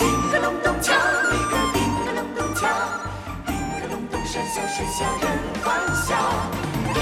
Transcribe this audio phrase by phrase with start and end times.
[0.00, 0.88] 叮个隆咚锵，
[1.74, 1.76] 叮
[2.34, 2.64] 咚锵，
[3.44, 3.52] 叮
[3.90, 3.92] 咚
[4.24, 4.40] 响，
[5.20, 5.28] 人
[5.62, 6.08] 欢笑。
[6.94, 6.96] 叮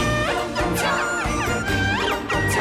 [0.57, 0.83] 咚锵，
[1.69, 1.71] 叮
[2.29, 2.53] 咚锵。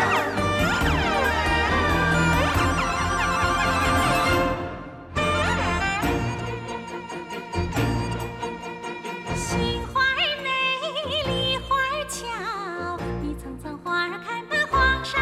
[13.83, 15.13] 花，儿开满黄山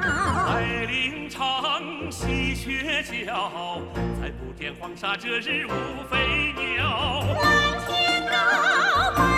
[0.00, 0.06] 坳。
[0.46, 1.77] 百灵唱。
[2.18, 3.80] 吸血鹪，
[4.20, 5.70] 在不见黄沙遮日无
[6.10, 7.22] 飞鸟。
[7.40, 9.37] 蓝天高。